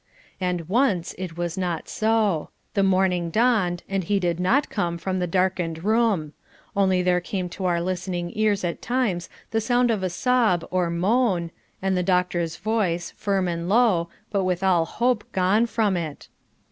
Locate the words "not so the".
1.59-2.81